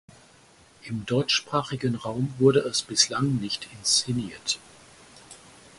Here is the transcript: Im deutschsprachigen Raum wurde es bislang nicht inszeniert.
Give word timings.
Im 0.81 1.05
deutschsprachigen 1.05 1.93
Raum 1.93 2.33
wurde 2.39 2.61
es 2.61 2.81
bislang 2.81 3.35
nicht 3.35 3.67
inszeniert. 3.77 4.57